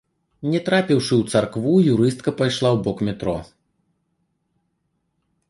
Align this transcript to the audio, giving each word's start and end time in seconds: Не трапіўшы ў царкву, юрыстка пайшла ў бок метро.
Не 0.51 0.59
трапіўшы 0.69 1.13
ў 1.17 1.23
царкву, 1.35 1.73
юрыстка 1.97 2.29
пайшла 2.39 2.69
ў 2.73 2.83
бок 2.89 3.05
метро. 3.11 3.37